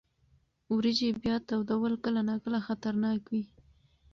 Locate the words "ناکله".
2.29-2.59